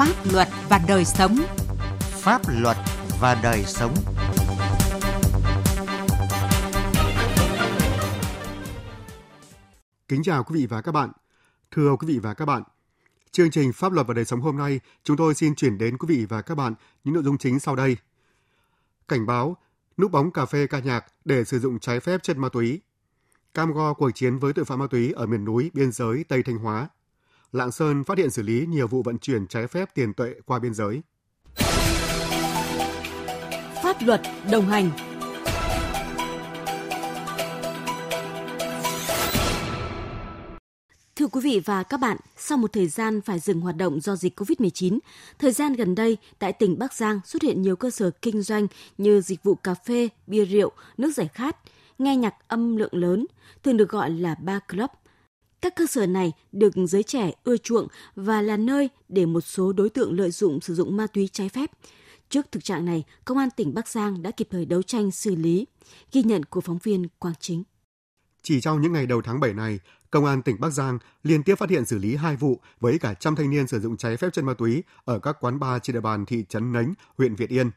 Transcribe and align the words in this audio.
pháp 0.00 0.32
luật 0.32 0.48
và 0.68 0.80
đời 0.88 1.04
sống. 1.04 1.36
Pháp 2.00 2.42
luật 2.48 2.76
và 3.20 3.40
đời 3.42 3.64
sống. 3.66 3.94
Kính 10.08 10.22
chào 10.22 10.44
quý 10.44 10.60
vị 10.60 10.66
và 10.66 10.80
các 10.80 10.92
bạn. 10.92 11.12
Thưa 11.70 11.96
quý 11.96 12.06
vị 12.06 12.18
và 12.18 12.34
các 12.34 12.44
bạn, 12.44 12.62
chương 13.30 13.50
trình 13.50 13.72
Pháp 13.72 13.92
luật 13.92 14.06
và 14.06 14.14
đời 14.14 14.24
sống 14.24 14.40
hôm 14.40 14.56
nay, 14.56 14.80
chúng 15.04 15.16
tôi 15.16 15.34
xin 15.34 15.54
chuyển 15.54 15.78
đến 15.78 15.98
quý 15.98 16.06
vị 16.16 16.26
và 16.28 16.42
các 16.42 16.54
bạn 16.54 16.74
những 17.04 17.14
nội 17.14 17.22
dung 17.22 17.38
chính 17.38 17.60
sau 17.60 17.76
đây. 17.76 17.96
Cảnh 19.08 19.26
báo, 19.26 19.56
núp 19.96 20.12
bóng 20.12 20.30
cà 20.30 20.46
phê 20.46 20.66
ca 20.66 20.78
nhạc 20.78 21.04
để 21.24 21.44
sử 21.44 21.58
dụng 21.58 21.78
trái 21.78 22.00
phép 22.00 22.22
chất 22.22 22.36
ma 22.36 22.48
túy. 22.48 22.80
Cam 23.54 23.72
go 23.72 23.94
cuộc 23.94 24.10
chiến 24.10 24.38
với 24.38 24.52
tội 24.52 24.64
phạm 24.64 24.78
ma 24.78 24.86
túy 24.90 25.12
ở 25.12 25.26
miền 25.26 25.44
núi 25.44 25.70
biên 25.74 25.92
giới 25.92 26.24
Tây 26.28 26.42
Thanh 26.42 26.58
Hóa. 26.58 26.88
Lạng 27.52 27.72
Sơn 27.72 28.04
phát 28.04 28.18
hiện 28.18 28.30
xử 28.30 28.42
lý 28.42 28.66
nhiều 28.66 28.88
vụ 28.88 29.02
vận 29.02 29.18
chuyển 29.18 29.46
trái 29.46 29.66
phép 29.66 29.94
tiền 29.94 30.14
tệ 30.14 30.34
qua 30.46 30.58
biên 30.58 30.74
giới. 30.74 31.02
Pháp 33.82 33.96
luật 34.00 34.20
đồng 34.50 34.66
hành 34.66 34.90
Thưa 41.16 41.26
quý 41.26 41.40
vị 41.44 41.60
và 41.64 41.82
các 41.82 41.96
bạn, 42.00 42.16
sau 42.36 42.58
một 42.58 42.72
thời 42.72 42.88
gian 42.88 43.20
phải 43.20 43.38
dừng 43.38 43.60
hoạt 43.60 43.76
động 43.76 44.00
do 44.00 44.16
dịch 44.16 44.40
COVID-19, 44.40 44.98
thời 45.38 45.52
gian 45.52 45.72
gần 45.72 45.94
đây 45.94 46.16
tại 46.38 46.52
tỉnh 46.52 46.78
Bắc 46.78 46.94
Giang 46.94 47.20
xuất 47.24 47.42
hiện 47.42 47.62
nhiều 47.62 47.76
cơ 47.76 47.90
sở 47.90 48.10
kinh 48.10 48.42
doanh 48.42 48.66
như 48.98 49.20
dịch 49.20 49.42
vụ 49.42 49.54
cà 49.54 49.74
phê, 49.74 50.08
bia 50.26 50.44
rượu, 50.44 50.72
nước 50.98 51.14
giải 51.14 51.28
khát, 51.28 51.56
nghe 51.98 52.16
nhạc 52.16 52.34
âm 52.48 52.76
lượng 52.76 52.94
lớn, 52.94 53.26
thường 53.62 53.76
được 53.76 53.88
gọi 53.88 54.10
là 54.10 54.34
bar 54.34 54.58
club. 54.68 54.90
Các 55.62 55.74
cơ 55.76 55.86
sở 55.86 56.06
này 56.06 56.32
được 56.52 56.72
giới 56.88 57.02
trẻ 57.02 57.32
ưa 57.44 57.56
chuộng 57.56 57.88
và 58.14 58.42
là 58.42 58.56
nơi 58.56 58.88
để 59.08 59.26
một 59.26 59.40
số 59.40 59.72
đối 59.72 59.90
tượng 59.90 60.12
lợi 60.12 60.30
dụng 60.30 60.60
sử 60.60 60.74
dụng 60.74 60.96
ma 60.96 61.06
túy 61.06 61.28
trái 61.32 61.48
phép. 61.48 61.70
Trước 62.28 62.52
thực 62.52 62.64
trạng 62.64 62.84
này, 62.84 63.04
Công 63.24 63.38
an 63.38 63.48
tỉnh 63.56 63.74
Bắc 63.74 63.88
Giang 63.88 64.22
đã 64.22 64.30
kịp 64.30 64.48
thời 64.50 64.64
đấu 64.64 64.82
tranh 64.82 65.10
xử 65.10 65.34
lý. 65.34 65.66
Ghi 66.12 66.22
nhận 66.22 66.44
của 66.44 66.60
phóng 66.60 66.78
viên 66.82 67.06
Quang 67.18 67.34
Chính. 67.40 67.62
Chỉ 68.42 68.60
trong 68.60 68.80
những 68.80 68.92
ngày 68.92 69.06
đầu 69.06 69.22
tháng 69.22 69.40
7 69.40 69.54
này, 69.54 69.78
Công 70.10 70.24
an 70.24 70.42
tỉnh 70.42 70.60
Bắc 70.60 70.70
Giang 70.70 70.98
liên 71.22 71.42
tiếp 71.42 71.54
phát 71.54 71.70
hiện 71.70 71.84
xử 71.84 71.98
lý 71.98 72.16
hai 72.16 72.36
vụ 72.36 72.60
với 72.80 72.98
cả 72.98 73.14
trăm 73.14 73.36
thanh 73.36 73.50
niên 73.50 73.66
sử 73.66 73.80
dụng 73.80 73.96
trái 73.96 74.16
phép 74.16 74.28
chân 74.32 74.46
ma 74.46 74.54
túy 74.54 74.82
ở 75.04 75.18
các 75.18 75.36
quán 75.40 75.58
bar 75.58 75.82
trên 75.82 75.94
địa 75.94 76.00
bàn 76.00 76.26
thị 76.26 76.44
trấn 76.48 76.72
Nánh, 76.72 76.94
huyện 77.18 77.34
Việt 77.34 77.50
Yên. 77.50 77.70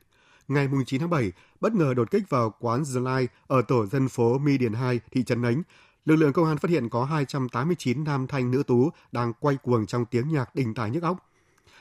Ngày 0.47 0.67
9 0.85 0.99
tháng 0.99 1.09
7, 1.09 1.31
bất 1.59 1.73
ngờ 1.73 1.93
đột 1.93 2.11
kích 2.11 2.29
vào 2.29 2.53
quán 2.59 2.83
The 2.85 2.99
Line 2.99 3.33
ở 3.47 3.61
tổ 3.61 3.85
dân 3.85 4.07
phố 4.07 4.37
Mi 4.37 4.57
Điền 4.57 4.73
2, 4.73 4.99
thị 5.11 5.23
trấn 5.23 5.41
Nánh. 5.41 5.63
Lực 6.05 6.15
lượng 6.15 6.33
công 6.33 6.45
an 6.45 6.57
phát 6.57 6.71
hiện 6.71 6.89
có 6.89 7.05
289 7.05 8.03
nam 8.03 8.27
thanh 8.27 8.51
nữ 8.51 8.63
tú 8.67 8.89
đang 9.11 9.33
quay 9.33 9.55
cuồng 9.55 9.85
trong 9.85 10.05
tiếng 10.05 10.29
nhạc 10.29 10.55
đình 10.55 10.73
tài 10.73 10.91
nhức 10.91 11.03
óc. 11.03 11.29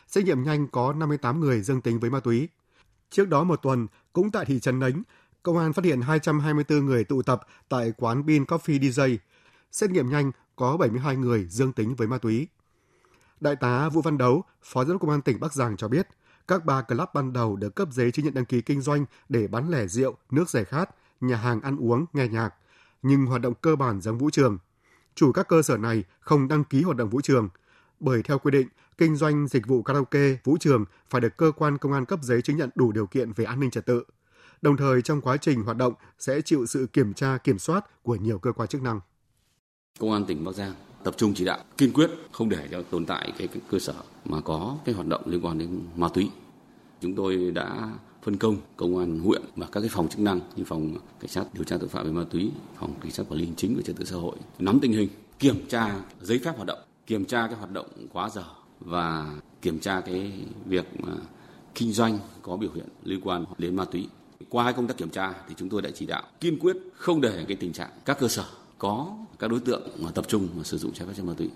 Xét 0.09 0.25
nghiệm 0.25 0.43
nhanh 0.43 0.69
có 0.69 0.93
58 0.93 1.41
người 1.41 1.61
dương 1.61 1.81
tính 1.81 2.01
với 2.01 2.11
ma 2.11 2.21
túy. 2.21 2.49
Trước 3.11 3.29
đó 3.29 3.45
một 3.45 3.63
tuần, 3.63 3.87
cũng 4.13 4.31
tại 4.31 4.45
thị 4.45 4.61
trấn 4.61 4.79
Nánh, 4.79 5.03
công 5.43 5.59
an 5.59 5.73
phát 5.73 5.85
hiện 5.85 6.01
224 6.01 6.87
người 6.87 7.05
tụ 7.05 7.23
tập 7.23 7.41
tại 7.69 7.93
quán 7.97 8.27
Bean 8.27 8.45
Coffee 8.45 8.81
DJ. 8.81 9.17
Xét 9.73 9.91
nghiệm 9.91 10.11
nhanh 10.11 10.33
có 10.57 10.77
72 10.77 11.17
người 11.17 11.47
dương 11.49 11.73
tính 11.73 11.95
với 11.95 12.09
ma 12.09 12.19
túy. 12.19 12.49
Đại 13.41 13.57
tá 13.57 13.89
Vũ 13.89 14.01
Văn 14.03 14.19
Đấu, 14.19 14.45
Phó 14.63 14.85
Giám 14.85 14.93
đốc 14.93 15.01
Công 15.01 15.11
an 15.11 15.23
tỉnh 15.23 15.41
Bắc 15.41 15.55
Giang 15.55 15.77
cho 15.77 15.89
biết, 15.89 16.09
các 16.49 16.65
ba 16.65 16.83
club 16.83 17.09
ban 17.15 17.33
đầu 17.33 17.57
được 17.57 17.75
cấp 17.75 17.89
giấy 17.93 18.11
chứng 18.11 18.25
nhận 18.25 18.35
đăng 18.35 18.45
ký 18.45 18.61
kinh 18.61 18.81
doanh 18.81 19.05
để 19.29 19.47
bán 19.47 19.71
lẻ 19.71 19.87
rượu, 19.87 20.17
nước 20.31 20.51
giải 20.51 20.65
khát, 20.65 20.91
nhà 21.21 21.37
hàng 21.37 21.61
ăn 21.61 21.77
uống, 21.77 22.07
nghe 22.13 22.29
nhạc, 22.29 22.55
nhưng 23.03 23.27
hoạt 23.27 23.41
động 23.41 23.55
cơ 23.55 23.77
bản 23.77 24.01
giống 24.01 24.19
vũ 24.19 24.31
trường. 24.31 24.59
Chủ 25.15 25.33
các 25.33 25.49
cơ 25.49 25.63
sở 25.63 25.77
này 25.77 26.05
không 26.21 26.49
đăng 26.49 26.65
ký 26.65 26.83
hoạt 26.83 26.97
động 26.97 27.11
vũ 27.11 27.21
trường, 27.21 27.49
bởi 28.01 28.23
theo 28.23 28.39
quy 28.39 28.51
định, 28.51 28.69
kinh 28.99 29.17
doanh 29.17 29.49
dịch 29.49 29.67
vụ 29.67 29.83
karaoke, 29.83 30.37
vũ 30.45 30.57
trường 30.61 30.85
phải 31.11 31.21
được 31.21 31.37
cơ 31.37 31.53
quan 31.57 31.79
công 31.79 31.93
an 31.93 32.05
cấp 32.05 32.19
giấy 32.23 32.43
chứng 32.43 32.57
nhận 32.57 32.71
đủ 32.75 32.93
điều 32.93 33.07
kiện 33.07 33.33
về 33.33 33.45
an 33.45 33.61
ninh 33.61 33.71
trật 33.71 33.87
tự. 33.87 34.05
Đồng 34.63 34.77
thời 34.77 35.03
trong 35.03 35.21
quá 35.21 35.37
trình 35.37 35.63
hoạt 35.63 35.77
động 35.77 35.95
sẽ 36.19 36.41
chịu 36.41 36.67
sự 36.67 36.87
kiểm 36.93 37.15
tra 37.15 37.39
kiểm 37.39 37.59
soát 37.59 38.03
của 38.03 38.17
nhiều 38.17 38.39
cơ 38.39 38.53
quan 38.53 38.69
chức 38.69 38.83
năng. 38.83 39.01
Công 40.01 40.13
an 40.13 40.25
tỉnh 40.25 40.45
Bắc 40.45 40.53
Giang 40.53 40.75
tập 41.05 41.15
trung 41.17 41.35
chỉ 41.35 41.45
đạo 41.45 41.59
kiên 41.79 41.93
quyết 41.93 42.11
không 42.33 42.49
để 42.49 42.69
cho 42.71 42.83
tồn 42.83 43.07
tại 43.07 43.33
cái, 43.39 43.49
cái 43.49 43.63
cơ 43.71 43.79
sở 43.79 43.95
mà 44.25 44.41
có 44.41 44.79
cái 44.85 44.95
hoạt 44.95 45.07
động 45.07 45.23
liên 45.27 45.45
quan 45.45 45.59
đến 45.59 45.81
ma 45.97 46.09
túy. 46.15 46.31
Chúng 47.01 47.15
tôi 47.15 47.51
đã 47.55 47.89
phân 48.23 48.37
công 48.37 48.57
công 48.77 48.99
an 48.99 49.19
huyện 49.19 49.43
và 49.57 49.67
các 49.73 49.81
cái 49.81 49.89
phòng 49.89 50.09
chức 50.09 50.21
năng 50.21 50.41
như 50.57 50.65
phòng 50.65 50.97
cảnh 51.21 51.29
sát 51.29 51.45
điều 51.55 51.65
tra 51.65 51.79
tội 51.79 51.89
phạm 51.89 52.07
về 52.07 52.13
ma 52.13 52.25
túy, 52.31 52.51
phòng 52.79 52.95
cảnh 53.01 53.11
sát 53.11 53.23
quản 53.29 53.41
lý 53.41 53.47
hành 53.47 53.57
chính 53.57 53.77
về 53.77 53.83
trật 53.83 53.97
tự 53.97 54.05
xã 54.05 54.17
hội 54.17 54.37
nắm 54.59 54.79
tình 54.83 54.93
hình, 54.93 55.09
kiểm 55.39 55.67
tra 55.69 56.01
giấy 56.21 56.41
phép 56.45 56.57
hoạt 56.57 56.67
động, 56.67 56.79
kiểm 57.07 57.25
tra 57.25 57.47
cái 57.47 57.57
hoạt 57.57 57.71
động 57.71 57.87
quá 58.13 58.29
giờ 58.29 58.45
và 58.81 59.35
kiểm 59.63 59.79
tra 59.79 60.01
cái 60.01 60.33
việc 60.67 60.87
mà 60.99 61.13
kinh 61.75 61.93
doanh 61.93 62.19
có 62.43 62.57
biểu 62.57 62.71
hiện 62.75 62.87
liên 63.05 63.21
quan 63.21 63.45
đến 63.59 63.77
ma 63.77 63.85
túy. 63.85 64.09
Qua 64.49 64.73
công 64.73 64.87
tác 64.87 64.97
kiểm 64.97 65.11
tra 65.11 65.35
thì 65.49 65.55
chúng 65.57 65.69
tôi 65.69 65.83
đã 65.83 65.91
chỉ 65.95 66.07
đạo 66.07 66.23
kiên 66.41 66.59
quyết 66.59 66.77
không 66.95 67.21
để 67.21 67.45
cái 67.49 67.57
tình 67.57 67.73
trạng 67.73 67.91
các 68.05 68.19
cơ 68.21 68.29
sở 68.29 68.45
có 68.79 69.17
các 69.39 69.51
đối 69.51 69.61
tượng 69.61 69.83
mà 69.99 70.11
tập 70.11 70.25
trung 70.29 70.49
mà 70.57 70.63
sử 70.63 70.79
dụng 70.79 70.93
trái 70.93 71.07
phép 71.07 71.15
chất 71.17 71.27
ma 71.27 71.35
túy. 71.37 71.49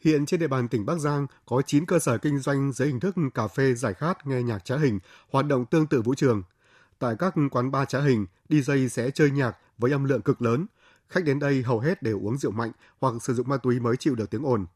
Hiện 0.00 0.26
trên 0.26 0.40
địa 0.40 0.48
bàn 0.48 0.68
tỉnh 0.68 0.86
Bắc 0.86 0.98
Giang 0.98 1.26
có 1.46 1.62
9 1.66 1.86
cơ 1.86 1.98
sở 1.98 2.18
kinh 2.18 2.38
doanh 2.38 2.72
dưới 2.72 2.88
hình 2.88 3.00
thức 3.00 3.14
cà 3.34 3.48
phê 3.48 3.74
giải 3.74 3.94
khát 3.94 4.26
nghe 4.26 4.42
nhạc 4.42 4.64
trá 4.64 4.76
hình, 4.76 4.98
hoạt 5.30 5.46
động 5.46 5.66
tương 5.66 5.86
tự 5.86 6.02
vũ 6.02 6.14
trường. 6.14 6.42
Tại 6.98 7.14
các 7.18 7.34
quán 7.50 7.70
bar 7.70 7.88
trá 7.88 8.00
hình, 8.00 8.26
DJ 8.48 8.88
sẽ 8.88 9.10
chơi 9.10 9.30
nhạc 9.30 9.56
với 9.78 9.92
âm 9.92 10.04
lượng 10.04 10.22
cực 10.22 10.42
lớn. 10.42 10.66
Khách 11.08 11.24
đến 11.24 11.38
đây 11.38 11.62
hầu 11.62 11.80
hết 11.80 12.02
đều 12.02 12.20
uống 12.22 12.38
rượu 12.38 12.52
mạnh 12.52 12.72
hoặc 13.00 13.14
sử 13.20 13.34
dụng 13.34 13.48
ma 13.48 13.56
túy 13.56 13.80
mới 13.80 13.96
chịu 13.96 14.14
được 14.14 14.30
tiếng 14.30 14.46
ồn. 14.46 14.66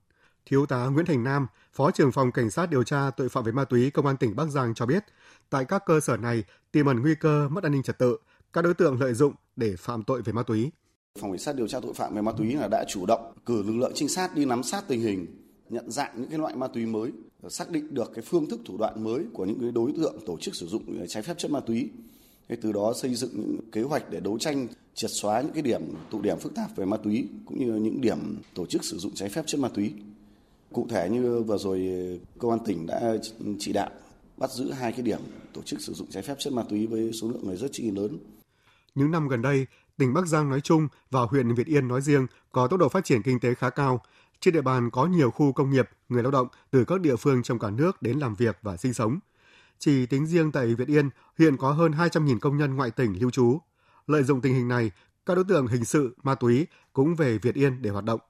Thiếu 0.47 0.67
tá 0.67 0.87
Nguyễn 0.87 1.07
Thành 1.07 1.25
Nam, 1.25 1.47
Phó 1.73 1.91
trưởng 1.91 2.13
phòng 2.13 2.33
Cảnh 2.33 2.51
sát 2.51 2.71
điều 2.71 2.83
tra 2.83 3.11
tội 3.11 3.29
phạm 3.29 3.45
về 3.45 3.53
ma 3.53 3.65
túy 3.65 3.91
Công 3.91 4.07
an 4.07 4.17
tỉnh 4.17 4.37
Bắc 4.37 4.47
Giang 4.47 4.75
cho 4.75 4.87
biết, 4.87 5.05
tại 5.51 5.65
các 5.65 5.83
cơ 5.87 6.01
sở 6.01 6.17
này 6.17 6.45
tiềm 6.73 6.87
ẩn 6.87 7.01
nguy 7.01 7.15
cơ 7.15 7.49
mất 7.49 7.65
an 7.65 7.73
ninh 7.73 7.83
trật 7.83 7.99
tự, 7.99 8.17
các 8.53 8.63
đối 8.63 8.75
tượng 8.75 9.01
lợi 9.01 9.15
dụng 9.15 9.35
để 9.57 9.77
phạm 9.77 10.03
tội 10.03 10.23
về 10.23 10.33
ma 10.33 10.43
túy. 10.43 10.71
Phòng 11.21 11.31
cảnh 11.31 11.39
sát 11.39 11.57
điều 11.57 11.69
tra 11.69 11.81
tội 11.81 11.95
phạm 11.95 12.15
về 12.15 12.23
ma 12.23 12.33
túy 12.33 12.55
là 12.55 12.69
đã 12.69 12.85
chủ 12.89 13.07
động 13.07 13.33
cử 13.47 13.63
lực 13.63 13.77
lượng 13.77 13.93
trinh 13.95 14.09
sát 14.09 14.35
đi 14.35 14.45
nắm 14.45 14.63
sát 14.63 14.85
tình 14.89 15.01
hình, 15.01 15.27
nhận 15.69 15.91
dạng 15.91 16.21
những 16.21 16.31
cái 16.31 16.39
loại 16.39 16.57
ma 16.57 16.67
túy 16.67 16.87
mới, 16.87 17.11
xác 17.49 17.71
định 17.71 17.95
được 17.95 18.13
cái 18.15 18.25
phương 18.25 18.47
thức 18.47 18.61
thủ 18.65 18.77
đoạn 18.79 19.05
mới 19.05 19.25
của 19.33 19.45
những 19.45 19.61
cái 19.61 19.73
đối 19.73 19.93
tượng 19.93 20.15
tổ 20.27 20.37
chức 20.37 20.55
sử 20.55 20.67
dụng 20.67 20.99
ờ, 21.01 21.07
trái 21.07 21.23
phép 21.23 21.39
chất 21.39 21.51
ma 21.51 21.61
túy. 21.61 21.89
Thế 22.49 22.57
từ 22.63 22.73
đó 22.73 22.93
xây 23.03 23.15
dựng 23.15 23.31
những 23.35 23.71
kế 23.73 23.83
hoạch 23.83 24.11
để 24.11 24.21
đấu 24.21 24.39
tranh 24.39 24.67
triệt 24.95 25.11
xóa 25.11 25.41
những 25.41 25.53
cái 25.53 25.63
điểm 25.63 25.83
tụ 26.11 26.21
điểm 26.21 26.39
phức 26.39 26.55
tạp 26.55 26.77
về 26.77 26.85
ma 26.85 26.97
túy 26.97 27.29
cũng 27.47 27.59
như 27.59 27.75
những 27.75 28.01
điểm 28.01 28.37
tổ 28.55 28.67
chức 28.67 28.85
sử 28.85 28.99
dụng 28.99 29.15
trái 29.15 29.29
phép 29.29 29.43
chất 29.47 29.61
ma 29.61 29.69
túy. 29.69 29.93
Cụ 30.73 30.87
thể 30.91 31.09
như 31.11 31.43
vừa 31.43 31.59
rồi 31.59 31.89
ờ, 31.91 32.27
công 32.39 32.51
an 32.51 32.61
tỉnh 32.65 32.87
đã 32.87 33.17
chỉ 33.59 33.73
đạo 33.73 33.91
bắt 34.37 34.51
giữ 34.51 34.73
hai 34.73 34.93
cái 34.93 35.03
điểm 35.03 35.21
tổ 35.53 35.63
chức 35.63 35.81
sử 35.81 35.93
dụng 35.93 36.11
trái 36.11 36.23
phép 36.23 36.35
chất 36.39 36.53
ma 36.53 36.63
túy 36.69 36.87
với 36.87 37.13
số 37.13 37.29
lượng 37.29 37.47
người 37.47 37.57
rất 37.57 37.69
chi 37.73 37.91
lớn. 37.91 38.19
Những 38.95 39.11
năm 39.11 39.29
gần 39.29 39.43
đây, 39.43 39.67
tỉnh 39.99 40.15
Bắc 40.15 40.27
Giang 40.27 40.51
nói 40.51 40.61
chung 40.61 40.89
và 41.11 41.21
huyện 41.21 41.55
Việt 41.55 41.67
Yên 41.67 41.89
nói 41.89 42.01
riêng 42.01 42.27
có 42.53 42.69
tốc 42.69 42.81
độ 42.81 42.89
phát 42.89 43.05
triển 43.05 43.23
kinh 43.23 43.41
tế 43.41 43.55
khá 43.55 43.71
cao. 43.71 44.03
Trên 44.41 44.55
địa 44.55 44.63
bàn 44.63 44.91
có 44.91 45.07
nhiều 45.07 45.31
khu 45.31 45.53
công 45.53 45.71
nghiệp, 45.71 45.89
người 46.09 46.23
lao 46.23 46.33
động 46.33 46.49
từ 46.71 46.85
các 46.85 47.01
địa 47.01 47.17
phương 47.17 47.43
trong 47.43 47.59
cả 47.59 47.71
nước 47.71 48.03
đến 48.03 48.19
làm 48.19 48.35
việc 48.35 48.59
và 48.63 48.77
sinh 48.77 48.95
sống. 48.95 49.19
Chỉ 49.79 50.07
tính 50.07 50.27
riêng 50.27 50.53
tại 50.53 50.75
Việt 50.75 50.89
Yên, 50.89 51.11
hiện 51.39 51.57
có 51.57 51.73
hơn 51.73 51.93
200.000 51.93 52.39
công 52.39 52.57
nhân 52.57 52.77
ngoại 52.77 52.91
tỉnh 52.91 53.21
lưu 53.21 53.31
trú. 53.31 53.59
Lợi 54.07 54.23
dụng 54.23 54.41
tình 54.41 54.55
hình 54.55 54.69
này, 54.69 54.91
các 55.27 55.35
đối 55.35 55.45
tượng 55.45 55.67
hình 55.67 55.85
sự, 55.85 56.17
ma 56.23 56.35
túy 56.35 56.67
cũng 56.93 57.15
về 57.15 57.39
Việt 57.39 57.55
Yên 57.55 57.83
để 57.83 57.91
hoạt 57.91 58.05
động. 58.05 58.21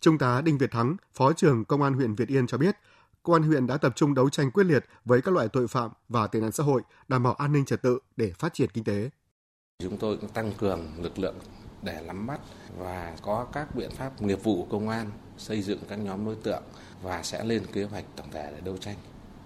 Trung 0.00 0.18
tá 0.18 0.40
Đinh 0.40 0.58
Việt 0.58 0.70
Thắng, 0.70 0.96
Phó 1.14 1.32
trưởng 1.32 1.64
Công 1.64 1.82
an 1.82 1.94
huyện 1.94 2.14
Việt 2.14 2.28
Yên 2.28 2.46
cho 2.46 2.58
biết, 2.58 2.76
Công 3.22 3.34
an 3.34 3.42
huyện 3.42 3.66
đã 3.66 3.76
tập 3.76 3.92
trung 3.96 4.14
đấu 4.14 4.30
tranh 4.30 4.50
quyết 4.50 4.64
liệt 4.64 4.84
với 5.04 5.22
các 5.22 5.34
loại 5.34 5.48
tội 5.48 5.68
phạm 5.68 5.90
và 6.08 6.26
tệ 6.26 6.40
nạn 6.40 6.52
xã 6.52 6.64
hội, 6.64 6.82
đảm 7.08 7.22
bảo 7.22 7.34
an 7.34 7.52
ninh 7.52 7.64
trật 7.64 7.82
tự 7.82 7.98
để 8.16 8.32
phát 8.38 8.54
triển 8.54 8.70
kinh 8.74 8.84
tế. 8.84 9.10
Chúng 9.82 9.96
tôi 9.96 10.16
cũng 10.16 10.30
tăng 10.30 10.52
cường 10.58 10.86
lực 10.98 11.18
lượng 11.18 11.34
để 11.82 12.02
nắm 12.06 12.26
bắt 12.26 12.40
và 12.78 13.16
có 13.22 13.46
các 13.52 13.74
biện 13.74 13.90
pháp 13.90 14.22
nghiệp 14.22 14.42
vụ 14.42 14.56
của 14.56 14.78
công 14.78 14.88
an 14.88 15.10
xây 15.36 15.62
dựng 15.62 15.78
các 15.88 15.96
nhóm 15.96 16.24
đối 16.24 16.34
tượng 16.34 16.62
và 17.02 17.22
sẽ 17.22 17.44
lên 17.44 17.62
kế 17.72 17.84
hoạch 17.84 18.04
tổng 18.16 18.30
thể 18.30 18.52
để 18.54 18.60
đấu 18.64 18.76
tranh. 18.76 18.96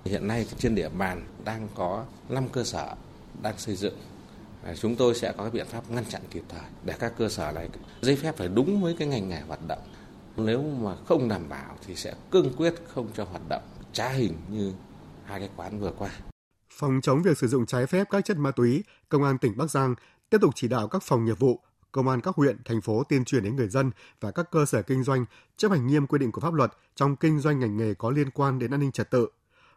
Hiện 0.05 0.29
nay 0.29 0.47
trên 0.59 0.75
địa 0.75 0.89
bàn 0.89 1.25
đang 1.45 1.69
có 1.75 2.05
5 2.29 2.49
cơ 2.49 2.65
sở 2.65 2.95
đang 3.43 3.59
xây 3.59 3.77
dựng. 3.77 3.95
À, 4.65 4.75
chúng 4.75 4.97
tôi 4.97 5.15
sẽ 5.15 5.33
có 5.37 5.45
các 5.45 5.53
biện 5.53 5.67
pháp 5.67 5.91
ngăn 5.91 6.05
chặn 6.05 6.23
kịp 6.31 6.43
thời 6.49 6.71
để 6.85 6.95
các 6.99 7.13
cơ 7.19 7.29
sở 7.29 7.53
này 7.53 7.69
giấy 8.03 8.17
phép 8.17 8.37
phải 8.37 8.49
đúng 8.49 8.83
với 8.83 8.97
cái 8.99 9.09
ngành 9.09 9.29
nghề 9.29 9.41
hoạt 9.41 9.61
động. 9.69 9.83
Nếu 10.37 10.63
mà 10.63 10.97
không 11.07 11.29
đảm 11.29 11.49
bảo 11.49 11.77
thì 11.87 11.97
sẽ 11.97 12.15
cương 12.31 12.53
quyết 12.57 12.75
không 12.89 13.09
cho 13.15 13.25
hoạt 13.25 13.43
động 13.49 13.63
trá 13.93 14.09
hình 14.09 14.35
như 14.51 14.73
hai 15.25 15.41
cái 15.41 15.49
quán 15.57 15.81
vừa 15.81 15.93
qua. 15.99 16.11
Phòng 16.79 17.01
chống 17.03 17.23
việc 17.23 17.39
sử 17.39 17.49
dụng 17.49 17.67
trái 17.67 17.87
phép 17.87 18.07
các 18.11 18.25
chất 18.25 18.37
ma 18.37 18.51
túy, 18.51 18.85
Công 19.09 19.25
an 19.25 19.39
tỉnh 19.39 19.57
Bắc 19.57 19.71
Giang 19.71 19.95
tiếp 20.33 20.41
tục 20.41 20.53
chỉ 20.55 20.69
đạo 20.69 20.89
các 20.89 21.03
phòng 21.03 21.25
nghiệp 21.25 21.39
vụ, 21.39 21.61
công 21.93 22.09
an 22.09 22.21
các 22.21 22.35
huyện, 22.35 22.57
thành 22.65 22.81
phố 22.81 23.05
tuyên 23.05 23.25
truyền 23.25 23.43
đến 23.43 23.57
người 23.57 23.69
dân 23.69 23.91
và 24.21 24.31
các 24.31 24.51
cơ 24.51 24.67
sở 24.67 24.83
kinh 24.83 25.03
doanh 25.05 25.25
chấp 25.57 25.71
hành 25.71 25.87
nghiêm 25.87 26.07
quy 26.07 26.19
định 26.19 26.33
của 26.33 26.41
pháp 26.41 26.55
luật 26.55 26.73
trong 26.95 27.17
kinh 27.17 27.41
doanh 27.41 27.61
ngành 27.61 27.77
nghề 27.77 27.95
có 27.95 28.11
liên 28.11 28.31
quan 28.31 28.59
đến 28.59 28.71
an 28.71 28.81
ninh 28.81 28.93
trật 28.93 29.11
tự, 29.11 29.29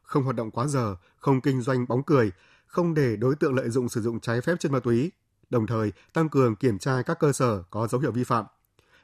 không 0.04 0.24
hoạt 0.24 0.36
động 0.36 0.52
quá 0.52 0.68
giờ, 0.68 0.96
không 1.18 1.42
kinh 1.42 1.62
doanh 1.62 1.88
bóng 1.88 2.04
cười, 2.04 2.32
không 2.68 2.94
để 2.94 3.16
đối 3.16 3.36
tượng 3.36 3.56
lợi 3.56 3.70
dụng 3.70 3.90
sử 3.90 4.02
dụng 4.02 4.20
trái 4.20 4.42
phép 4.42 4.56
chất 4.60 4.72
ma 4.72 4.80
túy, 4.80 5.12
đồng 5.50 5.68
thời 5.68 5.92
tăng 6.14 6.30
cường 6.30 6.56
kiểm 6.56 6.80
tra 6.80 7.02
các 7.02 7.20
cơ 7.20 7.34
sở 7.34 7.64
có 7.70 7.88
dấu 7.88 8.02
hiệu 8.02 8.12
vi 8.12 8.24
phạm. 8.24 8.46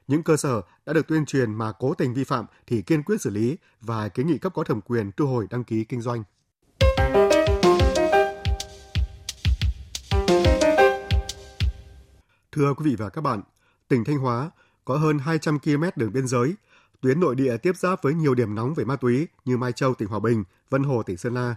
những 0.07 0.24
cơ 0.24 0.38
sở 0.38 0.62
đã 0.86 0.94
được 0.94 1.07
tuyên 1.07 1.25
truyền 1.25 1.53
mà 1.53 1.71
cố 1.71 1.94
tình 1.94 2.13
vi 2.13 2.24
phạm 2.24 2.45
thì 2.68 2.81
kiên 2.81 3.03
quyết 3.03 3.21
xử 3.21 3.30
lý 3.30 3.57
và 3.81 4.09
kiến 4.09 4.27
nghị 4.27 4.38
cấp 4.38 4.53
có 4.56 4.63
thẩm 4.63 4.81
quyền 4.81 5.12
thu 5.12 5.25
hồi 5.27 5.48
đăng 5.50 5.63
ký 5.63 5.83
kinh 5.83 6.01
doanh. 6.01 6.24
Thưa 12.51 12.74
quý 12.74 12.89
vị 12.89 12.95
và 12.95 13.09
các 13.09 13.21
bạn, 13.21 13.42
tỉnh 13.88 14.03
Thanh 14.03 14.18
Hóa 14.18 14.51
có 14.86 14.98
hơn 14.98 15.19
200 15.19 15.59
km 15.59 15.83
đường 15.95 16.13
biên 16.13 16.27
giới, 16.27 16.56
tuyến 17.01 17.19
nội 17.19 17.36
địa 17.36 17.57
tiếp 17.57 17.77
giáp 17.77 18.03
với 18.03 18.13
nhiều 18.13 18.36
điểm 18.36 18.56
nóng 18.56 18.74
về 18.74 18.86
ma 18.86 18.95
túy 18.95 19.27
như 19.45 19.57
Mai 19.57 19.71
Châu, 19.71 19.94
tỉnh 19.94 20.07
Hòa 20.07 20.19
Bình, 20.19 20.44
Vân 20.69 20.83
Hồ, 20.83 21.03
tỉnh 21.03 21.18
Sơn 21.18 21.33
La. 21.33 21.56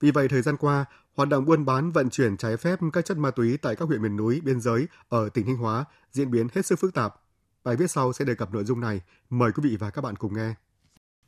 Vì 0.00 0.10
vậy, 0.10 0.28
thời 0.28 0.42
gian 0.42 0.56
qua, 0.56 0.84
hoạt 1.14 1.28
động 1.28 1.44
buôn 1.44 1.64
bán 1.64 1.90
vận 1.90 2.10
chuyển 2.10 2.36
trái 2.36 2.56
phép 2.56 2.78
các 2.92 3.04
chất 3.04 3.16
ma 3.16 3.30
túy 3.30 3.56
tại 3.56 3.76
các 3.76 3.88
huyện 3.88 4.02
miền 4.02 4.16
núi, 4.16 4.40
biên 4.44 4.60
giới 4.60 4.88
ở 5.08 5.28
tỉnh 5.28 5.46
Thanh 5.46 5.56
Hóa 5.56 5.84
diễn 6.12 6.30
biến 6.30 6.48
hết 6.54 6.66
sức 6.66 6.78
phức 6.78 6.94
tạp. 6.94 7.14
Bài 7.64 7.76
viết 7.76 7.90
sau 7.90 8.12
sẽ 8.12 8.24
đề 8.24 8.34
cập 8.34 8.54
nội 8.54 8.64
dung 8.64 8.80
này. 8.80 9.00
Mời 9.30 9.52
quý 9.52 9.70
vị 9.70 9.76
và 9.76 9.90
các 9.90 10.02
bạn 10.02 10.16
cùng 10.16 10.34
nghe. 10.34 10.54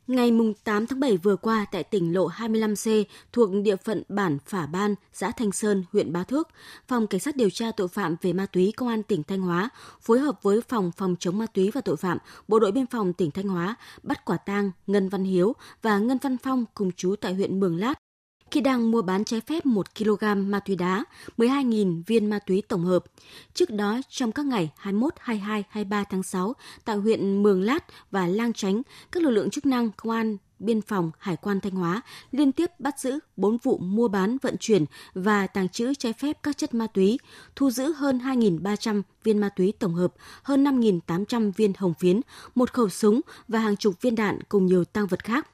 Ngày 0.09 0.31
8 0.63 0.87
tháng 0.87 0.99
7 0.99 1.17
vừa 1.17 1.35
qua 1.35 1.65
tại 1.71 1.83
tỉnh 1.83 2.13
lộ 2.13 2.29
25C 2.29 3.03
thuộc 3.33 3.49
địa 3.63 3.75
phận 3.75 4.03
bản 4.09 4.37
Phả 4.45 4.65
Ban, 4.65 4.95
xã 5.13 5.31
Thanh 5.31 5.51
Sơn, 5.51 5.83
huyện 5.91 6.13
Bá 6.13 6.23
Thước, 6.23 6.47
Phòng 6.87 7.07
Cảnh 7.07 7.19
sát 7.19 7.35
điều 7.35 7.49
tra 7.49 7.71
tội 7.71 7.87
phạm 7.87 8.15
về 8.21 8.33
ma 8.33 8.45
túy 8.45 8.73
Công 8.77 8.89
an 8.89 9.03
tỉnh 9.03 9.23
Thanh 9.23 9.41
Hóa 9.41 9.69
phối 10.01 10.19
hợp 10.19 10.43
với 10.43 10.61
Phòng 10.61 10.91
Phòng 10.97 11.15
chống 11.19 11.37
ma 11.37 11.45
túy 11.53 11.71
và 11.71 11.81
tội 11.81 11.97
phạm 11.97 12.17
Bộ 12.47 12.59
đội 12.59 12.71
Biên 12.71 12.85
phòng 12.85 13.13
tỉnh 13.13 13.31
Thanh 13.31 13.47
Hóa 13.47 13.75
bắt 14.03 14.25
quả 14.25 14.37
tang 14.37 14.71
Ngân 14.87 15.09
Văn 15.09 15.23
Hiếu 15.23 15.55
và 15.81 15.97
Ngân 15.97 16.17
Văn 16.17 16.37
Phong 16.37 16.65
cùng 16.73 16.91
chú 16.91 17.15
tại 17.21 17.33
huyện 17.33 17.59
Mường 17.59 17.77
Lát 17.79 17.93
khi 18.51 18.61
đang 18.61 18.91
mua 18.91 19.01
bán 19.01 19.25
trái 19.25 19.41
phép 19.41 19.65
1 19.65 19.95
kg 19.97 20.25
ma 20.51 20.59
túy 20.59 20.75
đá, 20.75 21.03
12.000 21.37 22.03
viên 22.07 22.25
ma 22.25 22.39
túy 22.39 22.63
tổng 22.67 22.85
hợp. 22.85 23.03
Trước 23.53 23.69
đó, 23.69 23.99
trong 24.09 24.31
các 24.31 24.45
ngày 24.45 24.69
21, 24.77 25.13
22, 25.19 25.63
23 25.69 26.03
tháng 26.03 26.23
6, 26.23 26.53
tại 26.85 26.95
huyện 26.95 27.43
Mường 27.43 27.61
Lát 27.61 27.85
và 28.11 28.27
Lang 28.27 28.53
Chánh, 28.53 28.81
các 29.11 29.23
lực 29.23 29.29
lượng 29.29 29.49
chức 29.49 29.65
năng 29.65 29.91
công 29.91 30.11
an 30.11 30.37
biên 30.59 30.81
phòng 30.81 31.11
Hải 31.19 31.35
quan 31.35 31.59
Thanh 31.59 31.75
Hóa 31.75 32.01
liên 32.31 32.51
tiếp 32.51 32.71
bắt 32.79 32.99
giữ 32.99 33.19
4 33.37 33.57
vụ 33.57 33.77
mua 33.77 34.07
bán, 34.07 34.37
vận 34.41 34.55
chuyển 34.59 34.85
và 35.13 35.47
tàng 35.47 35.69
trữ 35.69 35.93
trái 35.93 36.13
phép 36.13 36.37
các 36.43 36.57
chất 36.57 36.73
ma 36.73 36.87
túy, 36.87 37.19
thu 37.55 37.71
giữ 37.71 37.93
hơn 37.93 38.17
2.300 38.17 39.01
viên 39.23 39.37
ma 39.37 39.49
túy 39.49 39.73
tổng 39.79 39.93
hợp, 39.93 40.13
hơn 40.43 40.63
5.800 40.63 41.51
viên 41.51 41.73
hồng 41.77 41.93
phiến, 41.99 42.21
một 42.55 42.73
khẩu 42.73 42.89
súng 42.89 43.21
và 43.47 43.59
hàng 43.59 43.77
chục 43.77 44.01
viên 44.01 44.15
đạn 44.15 44.39
cùng 44.49 44.65
nhiều 44.65 44.85
tăng 44.85 45.07
vật 45.07 45.23
khác 45.23 45.47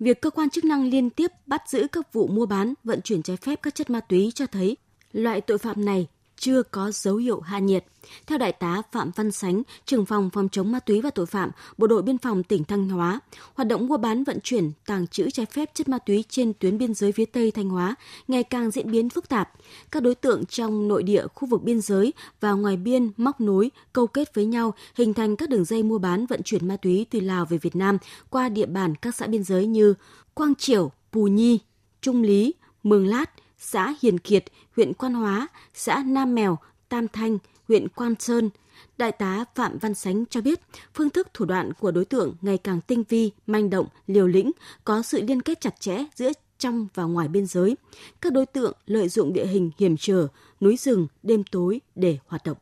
việc 0.00 0.20
cơ 0.20 0.30
quan 0.30 0.50
chức 0.50 0.64
năng 0.64 0.90
liên 0.90 1.10
tiếp 1.10 1.30
bắt 1.46 1.62
giữ 1.68 1.86
các 1.92 2.12
vụ 2.12 2.26
mua 2.26 2.46
bán, 2.46 2.74
vận 2.84 3.00
chuyển 3.02 3.22
trái 3.22 3.36
phép 3.36 3.62
các 3.62 3.74
chất 3.74 3.90
ma 3.90 4.00
túy 4.00 4.32
cho 4.34 4.46
thấy 4.46 4.76
loại 5.12 5.40
tội 5.40 5.58
phạm 5.58 5.84
này 5.84 6.06
chưa 6.36 6.62
có 6.62 6.90
dấu 6.90 7.16
hiệu 7.16 7.40
hạ 7.40 7.58
nhiệt. 7.58 7.84
Theo 8.26 8.38
Đại 8.38 8.52
tá 8.52 8.82
Phạm 8.92 9.10
Văn 9.16 9.32
Sánh, 9.32 9.62
trưởng 9.84 10.06
phòng 10.06 10.30
phòng 10.30 10.48
chống 10.48 10.72
ma 10.72 10.80
túy 10.80 11.00
và 11.00 11.10
tội 11.10 11.26
phạm, 11.26 11.50
Bộ 11.78 11.86
đội 11.86 12.02
Biên 12.02 12.18
phòng 12.18 12.42
tỉnh 12.42 12.64
Thanh 12.64 12.88
Hóa, 12.88 13.20
hoạt 13.54 13.68
động 13.68 13.86
mua 13.86 13.96
bán 13.96 14.24
vận 14.24 14.38
chuyển, 14.42 14.72
tàng 14.86 15.06
trữ 15.06 15.30
trái 15.30 15.46
phép 15.46 15.70
chất 15.74 15.88
ma 15.88 15.98
túy 15.98 16.24
trên 16.28 16.52
tuyến 16.52 16.78
biên 16.78 16.94
giới 16.94 17.12
phía 17.12 17.24
Tây 17.24 17.50
Thanh 17.50 17.68
Hóa 17.68 17.94
ngày 18.28 18.42
càng 18.42 18.70
diễn 18.70 18.90
biến 18.90 19.10
phức 19.10 19.28
tạp. 19.28 19.52
Các 19.90 20.02
đối 20.02 20.14
tượng 20.14 20.46
trong 20.46 20.88
nội 20.88 21.02
địa, 21.02 21.26
khu 21.34 21.48
vực 21.48 21.62
biên 21.62 21.80
giới 21.80 22.12
và 22.40 22.52
ngoài 22.52 22.76
biên 22.76 23.10
móc 23.16 23.40
nối, 23.40 23.70
câu 23.92 24.06
kết 24.06 24.34
với 24.34 24.44
nhau, 24.44 24.74
hình 24.94 25.14
thành 25.14 25.36
các 25.36 25.48
đường 25.48 25.64
dây 25.64 25.82
mua 25.82 25.98
bán 25.98 26.26
vận 26.26 26.42
chuyển 26.42 26.68
ma 26.68 26.76
túy 26.76 27.06
từ 27.10 27.20
Lào 27.20 27.46
về 27.46 27.58
Việt 27.58 27.76
Nam 27.76 27.98
qua 28.30 28.48
địa 28.48 28.66
bàn 28.66 28.94
các 28.94 29.14
xã 29.14 29.26
biên 29.26 29.44
giới 29.44 29.66
như 29.66 29.94
Quang 30.34 30.54
Triểu, 30.54 30.90
Pù 31.12 31.26
Nhi, 31.26 31.60
Trung 32.00 32.22
Lý, 32.22 32.54
Mường 32.82 33.06
Lát, 33.06 33.30
xã 33.58 33.94
Hiền 34.02 34.18
Kiệt, 34.18 34.44
huyện 34.76 34.94
Quan 34.94 35.14
Hóa, 35.14 35.48
xã 35.74 36.02
Nam 36.06 36.34
Mèo, 36.34 36.58
Tam 36.88 37.08
Thanh, 37.08 37.38
huyện 37.68 37.88
Quan 37.88 38.14
Sơn. 38.18 38.50
Đại 38.98 39.12
tá 39.12 39.44
Phạm 39.54 39.78
Văn 39.78 39.94
Sánh 39.94 40.24
cho 40.26 40.40
biết, 40.40 40.60
phương 40.94 41.10
thức 41.10 41.28
thủ 41.34 41.44
đoạn 41.44 41.72
của 41.80 41.90
đối 41.90 42.04
tượng 42.04 42.34
ngày 42.42 42.58
càng 42.58 42.80
tinh 42.80 43.04
vi, 43.08 43.30
manh 43.46 43.70
động, 43.70 43.86
liều 44.06 44.26
lĩnh, 44.26 44.50
có 44.84 45.02
sự 45.02 45.22
liên 45.22 45.42
kết 45.42 45.60
chặt 45.60 45.80
chẽ 45.80 46.04
giữa 46.14 46.32
trong 46.58 46.88
và 46.94 47.04
ngoài 47.04 47.28
biên 47.28 47.46
giới. 47.46 47.76
Các 48.20 48.32
đối 48.32 48.46
tượng 48.46 48.72
lợi 48.86 49.08
dụng 49.08 49.32
địa 49.32 49.46
hình 49.46 49.70
hiểm 49.78 49.96
trở, 49.98 50.28
núi 50.60 50.76
rừng, 50.76 51.06
đêm 51.22 51.44
tối 51.44 51.80
để 51.94 52.18
hoạt 52.26 52.44
động. 52.44 52.56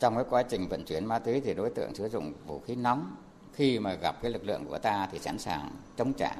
Trong 0.00 0.14
cái 0.14 0.24
quá 0.30 0.42
trình 0.42 0.68
vận 0.68 0.84
chuyển 0.84 1.04
ma 1.04 1.18
túy 1.18 1.40
thì 1.40 1.54
đối 1.54 1.70
tượng 1.70 1.94
sử 1.94 2.08
dụng 2.08 2.32
vũ 2.46 2.60
khí 2.66 2.74
nóng. 2.74 3.16
Khi 3.52 3.78
mà 3.78 3.94
gặp 3.94 4.22
cái 4.22 4.30
lực 4.30 4.44
lượng 4.44 4.64
của 4.68 4.78
ta 4.78 5.08
thì 5.12 5.18
sẵn 5.18 5.38
sàng 5.38 5.70
chống 5.96 6.12
trả 6.12 6.36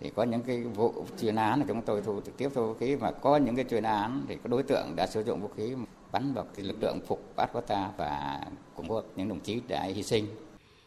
thì 0.00 0.10
có 0.16 0.22
những 0.22 0.42
cái 0.42 0.62
vụ 0.62 1.06
chuyên 1.20 1.36
án 1.36 1.60
là 1.60 1.64
chúng 1.68 1.82
tôi 1.82 2.02
thu 2.02 2.20
trực 2.20 2.36
tiếp 2.36 2.48
thu 2.54 2.66
vũ 2.66 2.74
khí. 2.74 2.94
Và 2.94 3.12
có 3.12 3.36
những 3.36 3.56
cái 3.56 3.64
chuyên 3.70 3.82
án 3.82 4.24
thì 4.28 4.36
có 4.42 4.48
đối 4.48 4.62
tượng 4.62 4.96
đã 4.96 5.06
sử 5.06 5.24
dụng 5.24 5.40
vũ 5.40 5.50
khí 5.56 5.74
bắn 6.12 6.34
vào 6.34 6.46
cái 6.56 6.64
lực 6.66 6.76
lượng 6.82 7.00
phục 7.06 7.36
bắt 7.36 7.50
của 7.52 7.60
ta 7.60 7.90
và 7.96 8.40
cũng 8.76 8.88
có 8.88 9.02
những 9.16 9.28
đồng 9.28 9.40
chí 9.40 9.60
đã 9.68 9.82
hy 9.82 10.02
sinh. 10.02 10.26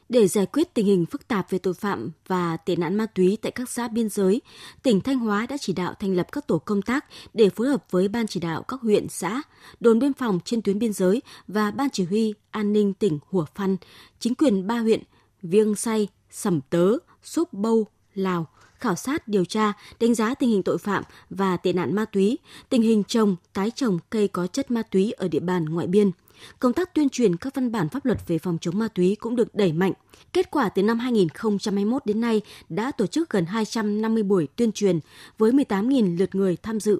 Để 0.09 0.27
giải 0.27 0.45
quyết 0.45 0.73
tình 0.73 0.85
hình 0.85 1.05
phức 1.05 1.27
tạp 1.27 1.49
về 1.49 1.59
tội 1.59 1.73
phạm 1.73 2.11
và 2.27 2.57
tệ 2.57 2.75
nạn 2.75 2.95
ma 2.95 3.05
túy 3.05 3.37
tại 3.41 3.51
các 3.51 3.69
xã 3.69 3.87
biên 3.87 4.09
giới, 4.09 4.41
tỉnh 4.83 5.01
Thanh 5.01 5.19
Hóa 5.19 5.45
đã 5.49 5.57
chỉ 5.59 5.73
đạo 5.73 5.93
thành 5.99 6.15
lập 6.15 6.27
các 6.31 6.47
tổ 6.47 6.57
công 6.57 6.81
tác 6.81 7.05
để 7.33 7.49
phối 7.49 7.67
hợp 7.67 7.85
với 7.91 8.07
ban 8.07 8.27
chỉ 8.27 8.39
đạo 8.39 8.63
các 8.63 8.81
huyện, 8.81 9.09
xã, 9.09 9.41
đồn 9.79 9.99
biên 9.99 10.13
phòng 10.13 10.39
trên 10.45 10.61
tuyến 10.61 10.79
biên 10.79 10.93
giới 10.93 11.21
và 11.47 11.71
ban 11.71 11.89
chỉ 11.89 12.03
huy 12.03 12.33
an 12.51 12.73
ninh 12.73 12.93
tỉnh 12.93 13.19
Hủa 13.29 13.45
Phăn, 13.55 13.77
chính 14.19 14.35
quyền 14.35 14.67
ba 14.67 14.79
huyện 14.79 15.03
Viêng 15.41 15.75
Say, 15.75 16.07
Sầm 16.31 16.61
Tớ, 16.69 16.91
Sốp 17.23 17.53
Bâu, 17.53 17.87
Lào 18.15 18.47
khảo 18.79 18.95
sát, 18.95 19.27
điều 19.27 19.45
tra, 19.45 19.73
đánh 19.99 20.15
giá 20.15 20.35
tình 20.35 20.49
hình 20.49 20.63
tội 20.63 20.77
phạm 20.77 21.03
và 21.29 21.57
tệ 21.57 21.73
nạn 21.73 21.95
ma 21.95 22.05
túy, 22.05 22.37
tình 22.69 22.81
hình 22.81 23.03
trồng, 23.03 23.35
tái 23.53 23.71
trồng 23.75 23.99
cây 24.09 24.27
có 24.27 24.47
chất 24.47 24.71
ma 24.71 24.81
túy 24.81 25.11
ở 25.11 25.27
địa 25.27 25.39
bàn 25.39 25.65
ngoại 25.65 25.87
biên. 25.87 26.11
Công 26.59 26.73
tác 26.73 26.93
tuyên 26.93 27.09
truyền 27.09 27.35
các 27.35 27.55
văn 27.55 27.71
bản 27.71 27.89
pháp 27.89 28.05
luật 28.05 28.27
về 28.27 28.37
phòng 28.37 28.57
chống 28.61 28.79
ma 28.79 28.87
túy 28.87 29.15
cũng 29.19 29.35
được 29.35 29.55
đẩy 29.55 29.73
mạnh. 29.73 29.93
Kết 30.33 30.51
quả 30.51 30.69
từ 30.69 30.83
năm 30.83 30.99
2021 30.99 32.05
đến 32.05 32.21
nay 32.21 32.41
đã 32.69 32.91
tổ 32.91 33.07
chức 33.07 33.29
gần 33.29 33.45
250 33.45 34.23
buổi 34.23 34.47
tuyên 34.55 34.71
truyền 34.71 34.99
với 35.37 35.51
18.000 35.51 36.17
lượt 36.17 36.35
người 36.35 36.57
tham 36.63 36.79
dự. 36.79 36.99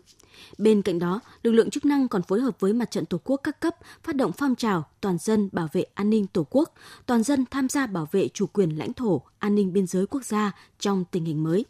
Bên 0.57 0.81
cạnh 0.81 0.99
đó, 0.99 1.19
lực 1.43 1.51
lượng 1.51 1.69
chức 1.69 1.85
năng 1.85 2.07
còn 2.07 2.21
phối 2.21 2.41
hợp 2.41 2.59
với 2.59 2.73
mặt 2.73 2.91
trận 2.91 3.05
Tổ 3.05 3.17
quốc 3.23 3.37
các 3.43 3.59
cấp 3.59 3.75
phát 4.03 4.15
động 4.15 4.31
phong 4.31 4.55
trào 4.55 4.85
toàn 5.01 5.17
dân 5.17 5.49
bảo 5.51 5.67
vệ 5.71 5.85
an 5.93 6.09
ninh 6.09 6.27
Tổ 6.27 6.47
quốc, 6.49 6.73
toàn 7.05 7.23
dân 7.23 7.45
tham 7.51 7.69
gia 7.69 7.87
bảo 7.87 8.07
vệ 8.11 8.27
chủ 8.27 8.47
quyền 8.47 8.69
lãnh 8.77 8.93
thổ, 8.93 9.21
an 9.39 9.55
ninh 9.55 9.73
biên 9.73 9.87
giới 9.87 10.07
quốc 10.07 10.25
gia 10.25 10.51
trong 10.79 11.05
tình 11.11 11.25
hình 11.25 11.43
mới. 11.43 11.65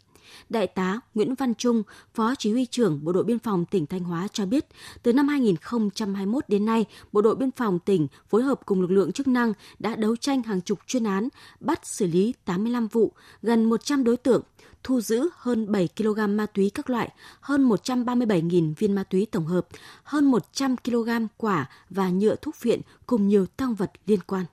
Đại 0.48 0.66
tá 0.66 1.00
Nguyễn 1.14 1.34
Văn 1.34 1.54
Trung, 1.54 1.82
Phó 2.14 2.34
Chỉ 2.34 2.52
huy 2.52 2.66
trưởng 2.66 3.04
Bộ 3.04 3.12
đội 3.12 3.24
Biên 3.24 3.38
phòng 3.38 3.64
tỉnh 3.64 3.86
Thanh 3.86 4.04
Hóa 4.04 4.28
cho 4.32 4.46
biết, 4.46 4.66
từ 5.02 5.12
năm 5.12 5.28
2021 5.28 6.44
đến 6.48 6.64
nay, 6.64 6.84
Bộ 7.12 7.22
đội 7.22 7.36
Biên 7.36 7.50
phòng 7.50 7.78
tỉnh 7.78 8.08
phối 8.28 8.42
hợp 8.42 8.60
cùng 8.66 8.80
lực 8.80 8.90
lượng 8.90 9.12
chức 9.12 9.28
năng 9.28 9.52
đã 9.78 9.96
đấu 9.96 10.16
tranh 10.16 10.42
hàng 10.42 10.60
chục 10.60 10.78
chuyên 10.86 11.04
án, 11.04 11.28
bắt 11.60 11.80
xử 11.86 12.06
lý 12.06 12.34
85 12.44 12.88
vụ, 12.88 13.12
gần 13.42 13.64
100 13.64 14.04
đối 14.04 14.16
tượng, 14.16 14.42
thu 14.82 15.00
giữ 15.00 15.28
hơn 15.36 15.72
7 15.72 15.88
kg 15.96 16.36
ma 16.36 16.46
túy 16.46 16.70
các 16.74 16.90
loại, 16.90 17.12
hơn 17.40 17.68
137.000 17.68 18.74
viên 18.78 18.94
ma 18.94 19.02
túy 19.02 19.26
tổng 19.26 19.46
hợp, 19.46 19.66
hơn 20.02 20.24
100 20.24 20.76
kg 20.76 21.08
quả 21.36 21.68
và 21.90 22.10
nhựa 22.10 22.36
thuốc 22.36 22.62
viện 22.62 22.80
cùng 23.06 23.28
nhiều 23.28 23.46
tăng 23.46 23.74
vật 23.74 23.92
liên 24.06 24.20
quan. 24.26 24.46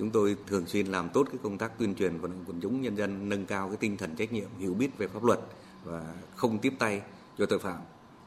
Chúng 0.00 0.10
tôi 0.10 0.36
thường 0.46 0.66
xuyên 0.66 0.86
làm 0.86 1.08
tốt 1.08 1.26
cái 1.32 1.38
công 1.42 1.58
tác 1.58 1.78
tuyên 1.78 1.94
truyền 1.94 2.18
vận 2.18 2.30
động 2.30 2.44
quần 2.46 2.60
chúng 2.60 2.82
nhân 2.82 2.96
dân 2.96 3.28
nâng 3.28 3.46
cao 3.46 3.68
cái 3.68 3.76
tinh 3.76 3.96
thần 3.96 4.16
trách 4.16 4.32
nhiệm, 4.32 4.48
hiểu 4.58 4.74
biết 4.74 4.98
về 4.98 5.08
pháp 5.08 5.24
luật 5.24 5.40
và 5.84 6.14
không 6.36 6.58
tiếp 6.58 6.72
tay 6.78 7.02
cho 7.38 7.46
tội 7.46 7.58
phạm 7.58 7.78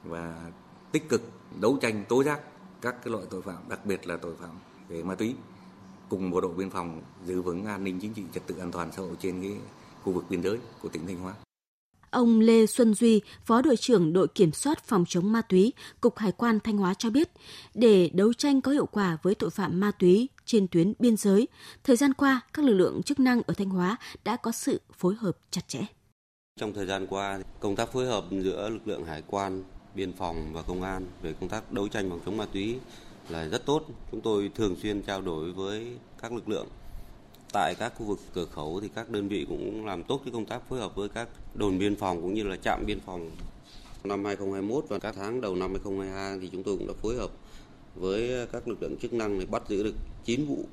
và 0.03 0.51
tích 0.92 1.10
cực 1.10 1.22
đấu 1.60 1.77
tranh 1.82 2.06
tố 2.10 2.24
giác 2.24 2.39
các 2.82 2.96
cái 3.03 3.12
loại 3.12 3.25
tội 3.30 3.42
phạm, 3.42 3.70
đặc 3.70 3.86
biệt 3.86 4.08
là 4.08 4.18
tội 4.18 4.36
phạm 4.39 4.50
về 4.89 5.03
ma 5.03 5.15
túy 5.15 5.36
cùng 6.10 6.32
bộ 6.32 6.42
đội 6.42 6.53
biên 6.53 6.70
phòng 6.70 7.01
giữ 7.25 7.42
vững 7.42 7.65
an 7.65 7.84
ninh 7.84 8.00
chính 8.00 8.13
trị 8.13 8.24
trật 8.34 8.48
tự 8.48 8.58
an 8.58 8.72
toàn 8.72 8.92
xã 8.92 9.01
hội 9.01 9.15
trên 9.20 9.42
cái 9.42 9.51
khu 10.03 10.13
vực 10.13 10.25
biên 10.30 10.44
giới 10.44 10.58
của 10.82 10.89
tỉnh 10.89 11.08
Thanh 11.08 11.20
Hóa. 11.20 11.34
Ông 12.10 12.39
Lê 12.39 12.65
Xuân 12.65 12.94
Duy, 12.94 13.22
Phó 13.46 13.62
đội 13.62 13.77
trưởng 13.77 14.13
đội 14.13 14.27
kiểm 14.27 14.51
soát 14.51 14.84
phòng 14.84 15.06
chống 15.08 15.32
ma 15.32 15.42
túy, 15.42 15.74
Cục 16.01 16.18
Hải 16.18 16.32
quan 16.32 16.60
Thanh 16.60 16.77
Hóa 16.77 16.94
cho 16.94 17.10
biết, 17.10 17.30
để 17.74 18.10
đấu 18.13 18.34
tranh 18.34 18.62
có 18.62 18.72
hiệu 18.72 18.86
quả 18.86 19.18
với 19.24 19.36
tội 19.36 19.50
phạm 19.50 19.80
ma 19.80 19.92
túy 19.92 20.30
trên 20.45 20.67
tuyến 20.67 20.93
biên 21.00 21.17
giới, 21.17 21.47
thời 21.83 21.95
gian 21.95 22.13
qua 22.13 22.41
các 22.53 22.65
lực 22.65 22.73
lượng 22.73 23.03
chức 23.03 23.19
năng 23.19 23.41
ở 23.47 23.53
Thanh 23.53 23.69
Hóa 23.69 23.97
đã 24.23 24.35
có 24.35 24.51
sự 24.51 24.81
phối 24.97 25.15
hợp 25.15 25.38
chặt 25.51 25.67
chẽ. 25.67 25.81
Trong 26.59 26.73
thời 26.73 26.85
gian 26.85 27.07
qua, 27.07 27.39
công 27.59 27.75
tác 27.75 27.91
phối 27.93 28.05
hợp 28.05 28.25
giữa 28.31 28.69
lực 28.69 28.88
lượng 28.88 29.05
hải 29.05 29.23
quan, 29.27 29.63
biên 29.95 30.13
phòng 30.13 30.53
và 30.53 30.62
công 30.62 30.81
an 30.81 31.05
về 31.21 31.33
công 31.39 31.50
tác 31.50 31.71
đấu 31.71 31.88
tranh 31.88 32.09
phòng 32.09 32.19
chống 32.25 32.38
ma 32.38 32.45
túy 32.53 32.75
là 33.29 33.47
rất 33.47 33.65
tốt. 33.65 33.85
Chúng 34.12 34.21
tôi 34.21 34.51
thường 34.55 34.75
xuyên 34.81 35.01
trao 35.01 35.21
đổi 35.21 35.51
với 35.51 35.97
các 36.21 36.33
lực 36.33 36.50
lượng 36.50 36.67
tại 37.53 37.75
các 37.79 37.93
khu 37.97 38.05
vực 38.05 38.19
cửa 38.33 38.45
khẩu 38.45 38.79
thì 38.81 38.89
các 38.95 39.09
đơn 39.09 39.27
vị 39.27 39.45
cũng 39.50 39.85
làm 39.85 40.03
tốt 40.03 40.21
cái 40.25 40.33
công 40.33 40.45
tác 40.45 40.69
phối 40.69 40.79
hợp 40.79 40.95
với 40.95 41.09
các 41.09 41.27
đồn 41.55 41.77
biên 41.77 41.95
phòng 41.95 42.21
cũng 42.21 42.33
như 42.33 42.43
là 42.43 42.55
trạm 42.55 42.85
biên 42.85 43.00
phòng. 43.00 43.31
Năm 44.03 44.25
2021 44.25 44.85
và 44.89 45.00
các 45.00 45.15
tháng 45.17 45.41
đầu 45.41 45.55
năm 45.55 45.71
2022 45.71 46.39
thì 46.41 46.50
chúng 46.51 46.63
tôi 46.63 46.77
cũng 46.77 46.88
đã 46.88 46.93
phối 47.01 47.15
hợp 47.15 47.31
với 47.95 48.33
ờ, 48.33 48.45
các 48.45 48.67
lực 48.67 48.81
lượng 48.81 48.97
chức 48.97 49.13
năng 49.13 49.39
để 49.39 49.45
bắt 49.45 49.63
giữ 49.69 49.83
được 49.83 49.95
9 50.25 50.45
vụ, 50.45 50.65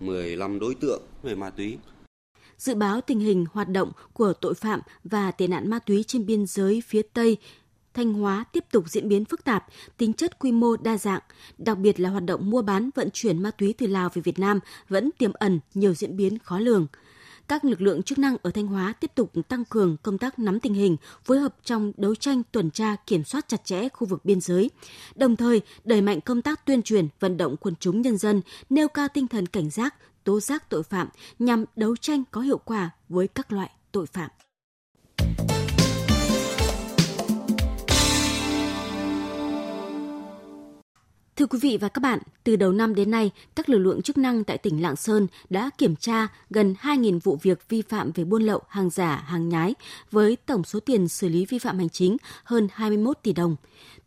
15 0.00 0.58
đối 0.58 0.74
tượng 0.74 1.02
về 1.22 1.34
ma 1.34 1.50
túy. 1.50 1.78
Dự 2.58 2.74
báo 2.74 3.00
tình 3.00 3.20
hình 3.20 3.46
hoạt 3.52 3.68
động 3.68 3.92
của 4.12 4.32
tội 4.32 4.54
phạm 4.54 4.80
và 5.04 5.30
tệ 5.30 5.46
nạn 5.46 5.70
ma 5.70 5.78
túy 5.78 6.04
trên 6.06 6.26
biên 6.26 6.46
giới 6.46 6.82
phía 6.86 7.02
Tây 7.02 7.36
Thanh 7.94 8.12
Hóa 8.12 8.44
tiếp 8.52 8.64
tục 8.70 8.90
diễn 8.90 9.08
biến 9.08 9.24
phức 9.24 9.44
tạp, 9.44 9.66
tính 9.96 10.12
chất 10.12 10.38
quy 10.38 10.52
mô 10.52 10.76
đa 10.76 10.96
dạng, 10.98 11.20
đặc 11.58 11.78
biệt 11.78 12.00
là 12.00 12.10
hoạt 12.10 12.24
động 12.24 12.50
mua 12.50 12.62
bán 12.62 12.90
vận 12.94 13.08
chuyển 13.12 13.42
ma 13.42 13.50
túy 13.50 13.74
từ 13.78 13.86
Lào 13.86 14.08
về 14.14 14.22
Việt 14.22 14.38
Nam 14.38 14.60
vẫn 14.88 15.10
tiềm 15.18 15.32
ẩn 15.32 15.60
nhiều 15.74 15.94
diễn 15.94 16.16
biến 16.16 16.38
khó 16.38 16.58
lường 16.58 16.86
các 17.48 17.64
lực 17.64 17.80
lượng 17.80 18.02
chức 18.02 18.18
năng 18.18 18.36
ở 18.42 18.50
Thanh 18.50 18.66
Hóa 18.66 18.94
tiếp 19.00 19.10
tục 19.14 19.32
tăng 19.48 19.64
cường 19.64 19.96
công 20.02 20.18
tác 20.18 20.38
nắm 20.38 20.60
tình 20.60 20.74
hình, 20.74 20.96
phối 21.24 21.38
hợp 21.38 21.54
trong 21.64 21.92
đấu 21.96 22.14
tranh 22.14 22.42
tuần 22.52 22.70
tra 22.70 22.96
kiểm 23.06 23.24
soát 23.24 23.48
chặt 23.48 23.64
chẽ 23.64 23.88
khu 23.88 24.06
vực 24.06 24.24
biên 24.24 24.40
giới, 24.40 24.70
đồng 25.14 25.36
thời 25.36 25.60
đẩy 25.84 26.00
mạnh 26.00 26.20
công 26.20 26.42
tác 26.42 26.66
tuyên 26.66 26.82
truyền, 26.82 27.08
vận 27.20 27.36
động 27.36 27.56
quần 27.56 27.74
chúng 27.80 28.02
nhân 28.02 28.16
dân 28.16 28.42
nêu 28.70 28.88
cao 28.88 29.08
tinh 29.14 29.28
thần 29.28 29.46
cảnh 29.46 29.70
giác, 29.70 29.94
tố 30.24 30.40
giác 30.40 30.70
tội 30.70 30.82
phạm 30.82 31.08
nhằm 31.38 31.64
đấu 31.76 31.96
tranh 31.96 32.24
có 32.30 32.40
hiệu 32.40 32.58
quả 32.58 32.90
với 33.08 33.28
các 33.28 33.52
loại 33.52 33.70
tội 33.92 34.06
phạm. 34.06 34.30
Thưa 41.36 41.46
quý 41.46 41.58
vị 41.62 41.78
và 41.80 41.88
các 41.88 42.00
bạn, 42.00 42.18
từ 42.44 42.56
đầu 42.56 42.72
năm 42.72 42.94
đến 42.94 43.10
nay, 43.10 43.30
các 43.54 43.68
lực 43.68 43.78
lượng 43.78 44.02
chức 44.02 44.18
năng 44.18 44.44
tại 44.44 44.58
tỉnh 44.58 44.82
Lạng 44.82 44.96
Sơn 44.96 45.26
đã 45.50 45.70
kiểm 45.78 45.96
tra 45.96 46.28
gần 46.50 46.74
2.000 46.80 47.20
vụ 47.22 47.38
việc 47.42 47.68
vi 47.68 47.82
phạm 47.82 48.12
về 48.12 48.24
buôn 48.24 48.42
lậu, 48.42 48.62
hàng 48.68 48.90
giả, 48.90 49.16
hàng 49.26 49.48
nhái 49.48 49.74
với 50.10 50.36
tổng 50.46 50.64
số 50.64 50.80
tiền 50.80 51.08
xử 51.08 51.28
lý 51.28 51.46
vi 51.46 51.58
phạm 51.58 51.78
hành 51.78 51.88
chính 51.88 52.16
hơn 52.44 52.68
21 52.72 53.18
tỷ 53.22 53.32
đồng. 53.32 53.56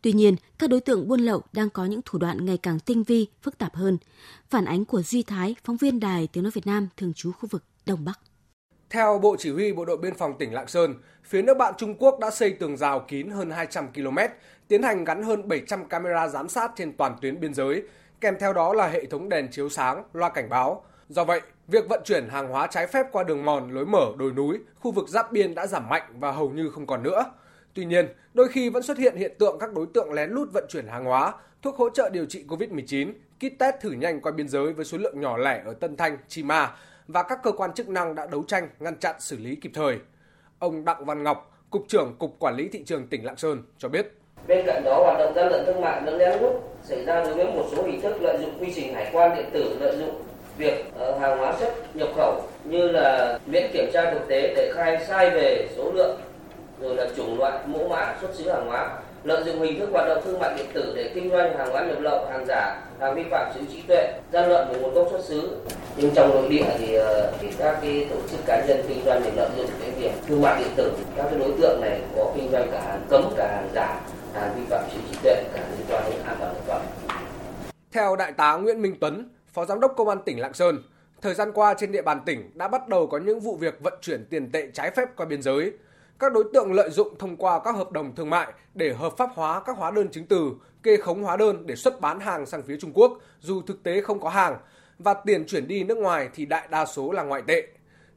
Tuy 0.02 0.12
nhiên, 0.12 0.36
các 0.58 0.70
đối 0.70 0.80
tượng 0.80 1.08
buôn 1.08 1.20
lậu 1.20 1.42
đang 1.52 1.70
có 1.70 1.84
những 1.84 2.00
thủ 2.04 2.18
đoạn 2.18 2.44
ngày 2.44 2.58
càng 2.58 2.80
tinh 2.80 3.02
vi, 3.02 3.26
phức 3.42 3.58
tạp 3.58 3.74
hơn. 3.74 3.98
Phản 4.50 4.64
ánh 4.64 4.84
của 4.84 5.02
Duy 5.02 5.22
Thái, 5.22 5.54
phóng 5.64 5.76
viên 5.76 6.00
Đài 6.00 6.26
Tiếng 6.26 6.42
Nói 6.44 6.50
Việt 6.54 6.66
Nam 6.66 6.88
thường 6.96 7.14
trú 7.14 7.32
khu 7.32 7.48
vực 7.50 7.64
Đông 7.86 8.04
Bắc. 8.04 8.20
Theo 8.90 9.18
Bộ 9.18 9.36
Chỉ 9.38 9.50
huy 9.50 9.72
Bộ 9.72 9.84
đội 9.84 9.96
Biên 9.96 10.14
phòng 10.14 10.38
tỉnh 10.38 10.54
Lạng 10.54 10.66
Sơn, 10.66 10.94
phía 11.24 11.42
nước 11.42 11.56
bạn 11.56 11.74
Trung 11.78 11.94
Quốc 11.98 12.18
đã 12.20 12.30
xây 12.30 12.52
tường 12.52 12.76
rào 12.76 13.00
kín 13.08 13.30
hơn 13.30 13.50
200 13.50 13.88
km, 13.92 14.18
tiến 14.68 14.82
hành 14.82 15.04
gắn 15.04 15.22
hơn 15.22 15.48
700 15.48 15.84
camera 15.84 16.28
giám 16.28 16.48
sát 16.48 16.72
trên 16.76 16.92
toàn 16.92 17.16
tuyến 17.20 17.40
biên 17.40 17.54
giới, 17.54 17.82
kèm 18.20 18.34
theo 18.40 18.52
đó 18.52 18.72
là 18.72 18.88
hệ 18.88 19.06
thống 19.06 19.28
đèn 19.28 19.48
chiếu 19.50 19.68
sáng, 19.68 20.04
loa 20.12 20.28
cảnh 20.28 20.48
báo. 20.48 20.84
Do 21.08 21.24
vậy, 21.24 21.40
việc 21.66 21.88
vận 21.88 22.02
chuyển 22.04 22.28
hàng 22.28 22.48
hóa 22.48 22.66
trái 22.66 22.86
phép 22.86 23.06
qua 23.12 23.24
đường 23.24 23.44
mòn, 23.44 23.70
lối 23.70 23.86
mở, 23.86 24.06
đồi 24.16 24.32
núi, 24.32 24.58
khu 24.80 24.90
vực 24.90 25.08
giáp 25.08 25.32
biên 25.32 25.54
đã 25.54 25.66
giảm 25.66 25.88
mạnh 25.88 26.02
và 26.18 26.32
hầu 26.32 26.50
như 26.50 26.70
không 26.70 26.86
còn 26.86 27.02
nữa. 27.02 27.24
Tuy 27.74 27.84
nhiên, 27.84 28.08
đôi 28.34 28.48
khi 28.48 28.70
vẫn 28.70 28.82
xuất 28.82 28.98
hiện 28.98 29.16
hiện 29.16 29.32
tượng 29.38 29.58
các 29.58 29.72
đối 29.72 29.86
tượng 29.94 30.12
lén 30.12 30.30
lút 30.30 30.52
vận 30.52 30.64
chuyển 30.68 30.86
hàng 30.86 31.04
hóa, 31.04 31.32
thuốc 31.62 31.76
hỗ 31.76 31.90
trợ 31.90 32.10
điều 32.10 32.24
trị 32.24 32.44
COVID-19, 32.48 33.12
kit 33.36 33.58
test 33.58 33.74
thử 33.80 33.90
nhanh 33.90 34.20
qua 34.20 34.32
biên 34.32 34.48
giới 34.48 34.72
với 34.72 34.84
số 34.84 34.98
lượng 34.98 35.20
nhỏ 35.20 35.36
lẻ 35.36 35.62
ở 35.64 35.74
Tân 35.74 35.96
Thanh, 35.96 36.18
Chi 36.28 36.42
Ma 36.42 36.74
và 37.08 37.22
các 37.22 37.38
cơ 37.42 37.52
quan 37.52 37.72
chức 37.72 37.88
năng 37.88 38.14
đã 38.14 38.26
đấu 38.26 38.44
tranh, 38.48 38.68
ngăn 38.78 38.96
chặn 38.96 39.14
xử 39.18 39.36
lý 39.36 39.56
kịp 39.56 39.70
thời. 39.74 39.98
Ông 40.58 40.84
Đặng 40.84 41.04
Văn 41.04 41.22
Ngọc, 41.22 41.50
Cục 41.70 41.84
trưởng 41.88 42.16
Cục 42.18 42.36
Quản 42.38 42.56
lý 42.56 42.68
Thị 42.68 42.82
trường 42.86 43.06
tỉnh 43.06 43.24
Lạng 43.24 43.36
Sơn 43.36 43.62
cho 43.78 43.88
biết. 43.88 44.12
Bên 44.46 44.66
cạnh 44.66 44.82
đó, 44.84 45.02
hoạt 45.04 45.18
động 45.18 45.32
gian 45.36 45.48
lận 45.48 45.66
thương 45.66 45.80
mại 45.80 46.00
vẫn 46.04 46.18
lén 46.18 46.40
lút 46.40 46.52
xảy 46.82 47.04
ra 47.04 47.24
đối 47.24 47.34
với 47.34 47.44
một 47.46 47.64
số 47.72 47.82
hình 47.82 48.00
thức 48.00 48.16
lợi 48.20 48.38
dụng 48.40 48.58
quy 48.60 48.72
trình 48.74 48.94
hải 48.94 49.10
quan 49.12 49.36
điện 49.36 49.50
tử, 49.52 49.76
lợi 49.80 49.96
dụng 49.96 50.22
việc 50.58 50.84
ờ, 50.98 51.18
hàng 51.18 51.38
hóa 51.38 51.54
xuất 51.58 51.96
nhập 51.96 52.08
khẩu 52.16 52.42
như 52.64 52.88
là 52.88 53.38
miễn 53.46 53.70
kiểm 53.72 53.90
tra 53.92 54.10
thực 54.10 54.28
tế 54.28 54.54
để 54.56 54.72
khai 54.74 55.04
sai 55.08 55.30
về 55.30 55.68
số 55.76 55.92
lượng 55.92 56.20
rồi 56.80 56.96
là 56.96 57.06
chủng 57.16 57.38
loại 57.38 57.58
mẫu 57.66 57.88
mã 57.88 58.16
xuất 58.20 58.34
xứ 58.34 58.50
hàng 58.50 58.66
hóa 58.66 58.98
lợi 59.24 59.42
dụng 59.44 59.60
hình 59.60 59.78
thức 59.78 59.88
hoạt 59.92 60.08
động 60.08 60.22
thương 60.24 60.38
mại 60.38 60.54
điện 60.56 60.66
tử 60.72 60.92
để 60.96 61.10
kinh 61.14 61.30
doanh 61.30 61.58
hàng 61.58 61.70
hóa 61.70 61.86
nhập 61.86 62.00
lậu 62.00 62.26
hàng 62.30 62.44
giả 62.48 62.82
hàng 63.00 63.14
vi 63.14 63.24
phạm 63.30 63.52
sở 63.54 63.60
trí 63.72 63.82
tuệ 63.82 64.20
gian 64.32 64.50
lận 64.50 64.68
về 64.68 64.80
nguồn 64.80 64.94
gốc 64.94 65.08
xuất 65.10 65.24
xứ. 65.24 65.56
Nhưng 65.96 66.10
trong 66.14 66.28
nội 66.28 66.48
địa 66.48 66.64
thì, 66.78 66.94
ờ, 66.94 67.32
thì 67.40 67.48
các 67.58 67.78
cái 67.82 68.06
tổ 68.10 68.16
chức 68.30 68.40
cá 68.46 68.66
nhân 68.66 68.84
kinh 68.88 69.04
doanh 69.04 69.20
để 69.24 69.30
lợi 69.36 69.50
dụng 69.56 69.70
cái 69.80 69.90
việc 69.90 70.12
thương 70.26 70.42
mại 70.42 70.58
điện 70.64 70.72
tử. 70.76 70.92
Các 71.16 71.26
cái 71.30 71.38
đối 71.38 71.52
tượng 71.60 71.80
này 71.80 72.00
có 72.16 72.32
kinh 72.36 72.50
doanh 72.50 72.70
cả 72.72 72.80
hàng 72.80 73.06
cấm 73.10 73.24
cả 73.36 73.56
hàng 73.56 73.68
giả 73.74 74.00
hàng 74.34 74.54
vi 74.56 74.62
phạm 74.70 74.84
sở 74.90 74.98
trí 75.10 75.18
tuệ 75.22 75.44
cả 75.54 75.62
liên 75.70 75.86
quan 75.90 76.04
đến 76.10 76.20
an 76.24 76.36
toàn 76.40 76.54
thực 76.54 76.64
phẩm. 76.66 76.82
Theo 77.92 78.16
đại 78.16 78.32
tá 78.32 78.56
Nguyễn 78.56 78.82
Minh 78.82 78.96
Tuấn 79.00 79.28
phó 79.52 79.64
giám 79.64 79.80
đốc 79.80 79.94
công 79.96 80.08
an 80.08 80.18
tỉnh 80.24 80.40
Lạng 80.40 80.54
Sơn 80.54 80.82
thời 81.22 81.34
gian 81.34 81.52
qua 81.52 81.74
trên 81.74 81.92
địa 81.92 82.02
bàn 82.02 82.20
tỉnh 82.26 82.50
đã 82.54 82.68
bắt 82.68 82.88
đầu 82.88 83.06
có 83.06 83.18
những 83.18 83.40
vụ 83.40 83.56
việc 83.56 83.80
vận 83.80 83.94
chuyển 84.02 84.26
tiền 84.30 84.52
tệ 84.52 84.68
trái 84.74 84.90
phép 84.90 85.08
qua 85.16 85.26
biên 85.26 85.42
giới 85.42 85.72
các 86.18 86.32
đối 86.32 86.44
tượng 86.52 86.72
lợi 86.72 86.90
dụng 86.90 87.18
thông 87.18 87.36
qua 87.36 87.60
các 87.64 87.74
hợp 87.74 87.92
đồng 87.92 88.14
thương 88.14 88.30
mại 88.30 88.52
để 88.74 88.92
hợp 88.92 89.16
pháp 89.16 89.30
hóa 89.34 89.62
các 89.66 89.76
hóa 89.76 89.90
đơn 89.90 90.08
chứng 90.10 90.26
từ, 90.26 90.52
kê 90.82 90.96
khống 90.96 91.22
hóa 91.22 91.36
đơn 91.36 91.66
để 91.66 91.76
xuất 91.76 92.00
bán 92.00 92.20
hàng 92.20 92.46
sang 92.46 92.62
phía 92.62 92.76
Trung 92.80 92.92
Quốc 92.94 93.18
dù 93.40 93.62
thực 93.62 93.82
tế 93.82 94.00
không 94.00 94.20
có 94.20 94.28
hàng 94.28 94.56
và 94.98 95.14
tiền 95.14 95.46
chuyển 95.46 95.68
đi 95.68 95.84
nước 95.84 95.98
ngoài 95.98 96.28
thì 96.34 96.46
đại 96.46 96.68
đa 96.70 96.86
số 96.86 97.12
là 97.12 97.22
ngoại 97.22 97.42
tệ. 97.46 97.66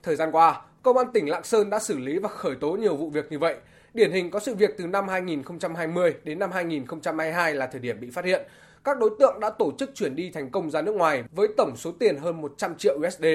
Thời 0.03 0.15
gian 0.15 0.31
qua, 0.31 0.61
Công 0.83 0.97
an 0.97 1.07
tỉnh 1.13 1.29
Lạng 1.29 1.43
Sơn 1.43 1.69
đã 1.69 1.79
xử 1.79 1.97
lý 1.97 2.17
và 2.17 2.29
khởi 2.29 2.55
tố 2.55 2.71
nhiều 2.71 2.95
vụ 2.95 3.09
việc 3.09 3.31
như 3.31 3.39
vậy. 3.39 3.55
Điển 3.93 4.11
hình 4.11 4.31
có 4.31 4.39
sự 4.39 4.55
việc 4.55 4.77
từ 4.77 4.87
năm 4.87 5.07
2020 5.07 6.15
đến 6.23 6.39
năm 6.39 6.51
2022 6.51 7.53
là 7.53 7.67
thời 7.67 7.81
điểm 7.81 7.99
bị 7.99 8.09
phát 8.09 8.25
hiện. 8.25 8.41
Các 8.83 8.99
đối 8.99 9.09
tượng 9.19 9.39
đã 9.39 9.49
tổ 9.49 9.71
chức 9.77 9.95
chuyển 9.95 10.15
đi 10.15 10.31
thành 10.31 10.49
công 10.49 10.71
ra 10.71 10.81
nước 10.81 10.95
ngoài 10.95 11.23
với 11.31 11.47
tổng 11.57 11.73
số 11.75 11.91
tiền 11.91 12.17
hơn 12.17 12.41
100 12.41 12.75
triệu 12.75 12.97
USD. 13.07 13.25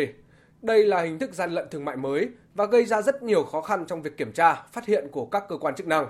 Đây 0.66 0.84
là 0.84 1.02
hình 1.02 1.18
thức 1.18 1.34
gian 1.34 1.50
lận 1.50 1.68
thương 1.70 1.84
mại 1.84 1.96
mới 1.96 2.28
và 2.54 2.64
gây 2.64 2.84
ra 2.84 3.02
rất 3.02 3.22
nhiều 3.22 3.44
khó 3.44 3.60
khăn 3.60 3.84
trong 3.86 4.02
việc 4.02 4.16
kiểm 4.16 4.32
tra, 4.32 4.54
phát 4.72 4.86
hiện 4.86 5.08
của 5.12 5.26
các 5.26 5.44
cơ 5.48 5.56
quan 5.56 5.74
chức 5.74 5.86
năng. 5.86 6.06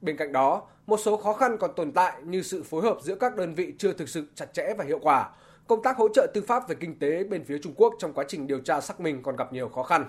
Bên 0.00 0.16
cạnh 0.16 0.32
đó, 0.32 0.62
một 0.86 1.00
số 1.00 1.16
khó 1.16 1.32
khăn 1.32 1.56
còn 1.58 1.70
tồn 1.76 1.92
tại 1.92 2.12
như 2.22 2.42
sự 2.42 2.62
phối 2.62 2.82
hợp 2.82 2.96
giữa 3.02 3.14
các 3.14 3.36
đơn 3.36 3.54
vị 3.54 3.74
chưa 3.78 3.92
thực 3.92 4.08
sự 4.08 4.26
chặt 4.34 4.54
chẽ 4.54 4.74
và 4.78 4.84
hiệu 4.84 4.98
quả. 5.02 5.30
Công 5.66 5.82
tác 5.82 5.96
hỗ 5.96 6.08
trợ 6.14 6.26
tư 6.34 6.42
pháp 6.46 6.68
về 6.68 6.76
kinh 6.80 6.98
tế 6.98 7.24
bên 7.24 7.44
phía 7.44 7.58
Trung 7.58 7.74
Quốc 7.76 7.94
trong 7.98 8.12
quá 8.12 8.24
trình 8.28 8.46
điều 8.46 8.58
tra 8.58 8.80
xác 8.80 9.00
minh 9.00 9.22
còn 9.22 9.36
gặp 9.36 9.52
nhiều 9.52 9.68
khó 9.68 9.82
khăn. 9.82 10.04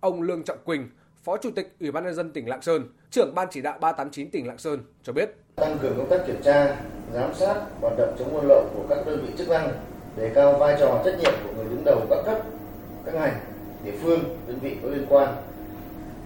Ông 0.00 0.22
Lương 0.22 0.42
Trọng 0.42 0.58
Quỳnh, 0.64 0.90
Phó 1.24 1.36
Chủ 1.36 1.50
tịch 1.50 1.74
Ủy 1.80 1.90
ban 1.90 2.04
nhân 2.04 2.14
dân 2.14 2.32
tỉnh 2.32 2.48
Lạng 2.48 2.62
Sơn, 2.62 2.88
trưởng 3.10 3.34
ban 3.34 3.48
chỉ 3.50 3.60
đạo 3.60 3.78
389 3.80 4.30
tỉnh 4.30 4.46
Lạng 4.46 4.58
Sơn 4.58 4.80
cho 5.02 5.12
biết: 5.12 5.30
Tăng 5.56 5.78
cường 5.82 5.94
công 5.96 6.08
tác 6.10 6.26
kiểm 6.26 6.42
tra, 6.42 6.76
giám 7.14 7.34
sát 7.34 7.54
hoạt 7.80 7.98
động 7.98 8.16
chống 8.18 8.32
buôn 8.32 8.44
lậu 8.48 8.68
của 8.74 8.84
các 8.88 9.06
đơn 9.06 9.24
vị 9.26 9.32
chức 9.38 9.48
năng, 9.48 9.68
đề 10.16 10.32
cao 10.34 10.58
vai 10.58 10.76
trò 10.80 11.02
trách 11.04 11.18
nhiệm 11.18 11.32
của 11.44 11.52
người 11.56 11.64
đứng 11.64 11.82
đầu 11.84 12.06
các 12.10 12.22
cấp 12.26 12.42
các 13.04 13.14
ngành, 13.14 13.40
địa 13.84 13.96
phương, 14.02 14.38
đơn 14.46 14.58
vị 14.62 14.76
có 14.82 14.88
liên 14.88 15.06
quan, 15.08 15.36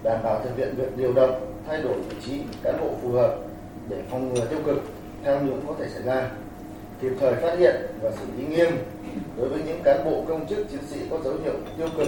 đảm 0.03 0.23
bảo 0.23 0.41
thực 0.43 0.57
hiện 0.57 0.75
việc 0.77 0.97
điều 0.97 1.13
động, 1.13 1.55
thay 1.67 1.81
đổi 1.81 2.01
vị 2.09 2.15
trí 2.25 2.41
cán 2.63 2.79
bộ 2.79 2.89
phù 3.01 3.11
hợp 3.11 3.35
để 3.89 4.03
phòng 4.11 4.33
ngừa 4.33 4.45
tiêu 4.45 4.59
cực, 4.65 4.81
tham 5.23 5.47
nhũng 5.47 5.67
có 5.67 5.73
thể 5.79 5.89
xảy 5.89 6.03
ra, 6.03 6.31
kịp 7.01 7.11
thời 7.19 7.35
phát 7.35 7.59
hiện 7.59 7.75
và 8.01 8.11
xử 8.11 8.25
lý 8.37 8.47
nghiêm 8.47 8.71
đối 9.37 9.49
với 9.49 9.63
những 9.65 9.83
cán 9.83 10.05
bộ 10.05 10.25
công 10.27 10.47
chức 10.47 10.69
chiến 10.71 10.81
sĩ 10.87 10.99
có 11.09 11.19
dấu 11.23 11.33
hiệu 11.43 11.53
tiêu 11.77 11.87
cực 11.97 12.07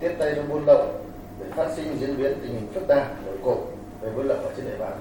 tiếp 0.00 0.14
tay 0.18 0.32
cho 0.36 0.42
buôn 0.42 0.64
lậu 0.66 0.92
để 1.40 1.46
phát 1.56 1.68
sinh 1.76 1.96
diễn 2.00 2.16
biến 2.16 2.32
tình 2.42 2.54
hình 2.54 2.66
phức 2.74 2.88
tạp 2.88 3.26
nổi 3.26 3.36
cộng 3.44 3.76
về 4.00 4.10
buôn 4.16 4.26
lậu 4.26 4.38
ở 4.38 4.52
trên 4.56 4.66
địa 4.66 4.78
bàn. 4.78 4.92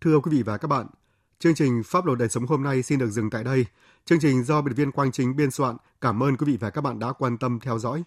Thưa 0.00 0.20
quý 0.22 0.36
vị 0.36 0.42
và 0.42 0.58
các 0.58 0.68
bạn, 0.68 0.86
chương 1.42 1.54
trình 1.54 1.82
Pháp 1.86 2.06
luật 2.06 2.18
đời 2.18 2.28
sống 2.28 2.46
hôm 2.46 2.62
nay 2.62 2.82
xin 2.82 2.98
được 2.98 3.10
dừng 3.10 3.30
tại 3.30 3.44
đây. 3.44 3.66
Chương 4.04 4.20
trình 4.20 4.44
do 4.44 4.62
biên 4.62 4.74
viên 4.74 4.92
Quang 4.92 5.12
Chính 5.12 5.36
biên 5.36 5.50
soạn. 5.50 5.76
Cảm 6.00 6.22
ơn 6.22 6.36
quý 6.36 6.46
vị 6.46 6.56
và 6.60 6.70
các 6.70 6.80
bạn 6.80 6.98
đã 6.98 7.12
quan 7.12 7.38
tâm 7.38 7.60
theo 7.60 7.78
dõi. 7.78 8.04